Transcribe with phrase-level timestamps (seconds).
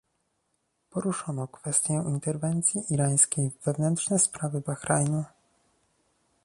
[0.89, 5.25] Poruszono kwestię interwencji irańskiej w wewnętrzne sprawy Bahrajnu